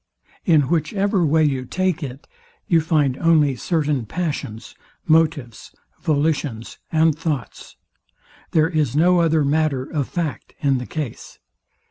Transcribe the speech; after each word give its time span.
In 0.45 0.61
which 0.61 0.93
ever 0.95 1.23
way 1.23 1.43
you 1.43 1.63
take 1.63 2.01
it, 2.01 2.27
you 2.65 2.81
find 2.81 3.19
only 3.19 3.55
certain 3.55 4.07
passions, 4.07 4.73
motives, 5.05 5.75
volitions 6.01 6.79
and 6.91 7.15
thoughts. 7.15 7.75
There 8.49 8.67
is 8.69 8.95
no 8.95 9.19
other 9.19 9.45
matter 9.45 9.83
of 9.83 10.09
fact 10.09 10.55
in 10.59 10.79
the 10.79 10.87
case. 10.87 11.37